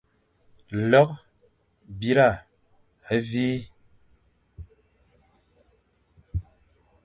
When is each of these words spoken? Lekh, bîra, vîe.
Lekh, 0.91 1.13
bîra, 1.87 2.31
vîe. 3.11 3.59